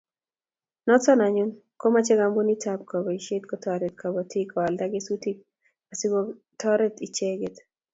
[0.87, 1.51] Noto anyun
[1.81, 5.37] komochei kampunitab kobotisiet kotoret kobotik koalda kesutik
[5.91, 7.55] asikotoret icheget